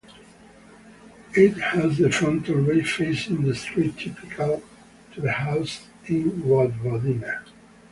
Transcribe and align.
It 1.35 1.59
has 1.59 1.99
the 1.99 2.09
fronton 2.09 2.65
facing 2.87 3.43
the 3.43 3.53
street 3.53 3.99
typical 3.99 4.63
to 5.13 5.21
the 5.21 5.31
houses 5.31 5.85
in 6.07 6.41
Vojvodina. 6.41 7.43